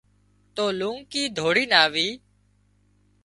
تو 0.55 0.65
لونڪِي 0.79 1.23
ڌوڙينَ 1.37 1.71
آوي 1.83 2.07